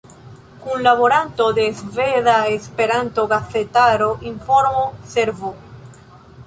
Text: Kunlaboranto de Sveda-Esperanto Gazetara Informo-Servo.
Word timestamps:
Kunlaboranto 0.61 1.49
de 1.57 1.67
Sveda-Esperanto 1.79 3.27
Gazetara 3.27 4.09
Informo-Servo. 4.31 5.53